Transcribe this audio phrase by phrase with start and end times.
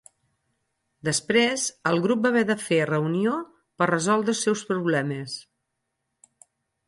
[1.07, 3.35] Després, el grup va haver de fer reunió
[3.81, 5.37] per resoldre els seus problemes.